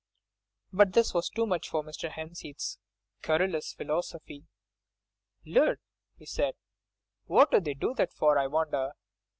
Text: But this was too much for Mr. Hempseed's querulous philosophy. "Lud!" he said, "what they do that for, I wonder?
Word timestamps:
But 0.73 0.93
this 0.93 1.13
was 1.13 1.29
too 1.29 1.45
much 1.45 1.69
for 1.69 1.83
Mr. 1.83 2.09
Hempseed's 2.09 2.79
querulous 3.21 3.71
philosophy. 3.71 4.47
"Lud!" 5.45 5.77
he 6.17 6.25
said, 6.25 6.55
"what 7.25 7.51
they 7.51 7.75
do 7.75 7.93
that 7.93 8.11
for, 8.11 8.39
I 8.39 8.47
wonder? 8.47 8.93